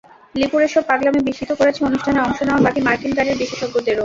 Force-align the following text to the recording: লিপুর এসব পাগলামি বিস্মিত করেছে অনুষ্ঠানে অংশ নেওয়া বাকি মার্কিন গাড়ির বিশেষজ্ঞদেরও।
লিপুর 0.35 0.59
এসব 0.63 0.83
পাগলামি 0.89 1.21
বিস্মিত 1.27 1.51
করেছে 1.59 1.79
অনুষ্ঠানে 1.85 2.19
অংশ 2.21 2.39
নেওয়া 2.43 2.65
বাকি 2.65 2.79
মার্কিন 2.81 3.11
গাড়ির 3.17 3.39
বিশেষজ্ঞদেরও। 3.41 3.99